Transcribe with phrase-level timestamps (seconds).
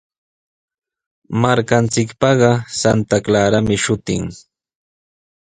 [1.41, 4.23] Markanchikpaqa Santa Clarami shutin.